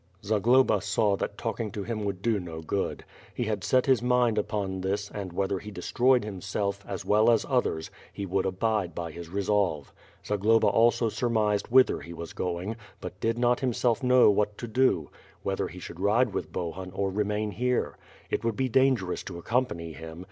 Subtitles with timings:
[0.23, 3.05] Zagloba saw that talking to him would do no good.
[3.35, 7.45] He had set his mind upon this and whether he destroyed himself, as well as
[7.47, 9.93] others, he would abide by his resolve.
[10.25, 15.11] Zagloba also surmised whither he was going, but did not himself know what to do;
[15.43, 17.95] whether he should ride with Bohun or remain here.
[18.31, 20.19] It would be dangerous to accompany him.